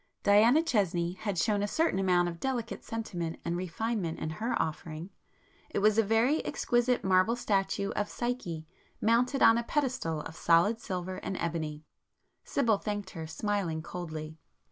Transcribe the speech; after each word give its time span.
Diana 0.23 0.63
Chesney 0.63 1.13
had 1.13 1.37
shown 1.37 1.61
a 1.61 1.67
certain 1.67 1.99
amount 1.99 2.27
of 2.27 2.39
delicate 2.39 2.83
sentiment 2.83 3.39
and 3.45 3.55
refinement 3.55 4.17
in 4.17 4.31
her 4.31 4.59
offering,—it 4.59 5.77
was 5.77 5.99
a 5.99 6.03
very 6.03 6.43
exquisite 6.43 7.03
marble 7.03 7.35
statue 7.35 7.91
of 7.91 8.09
Psyche, 8.09 8.65
mounted 8.99 9.43
on 9.43 9.59
a 9.59 9.63
pedestal 9.63 10.21
of 10.21 10.35
solid 10.35 10.79
silver 10.81 11.17
and 11.17 11.37
ebony. 11.39 11.83
Sibyl 12.43 12.79
thanked 12.79 13.11
her, 13.11 13.27
smiling 13.27 13.83
coldly. 13.83 14.39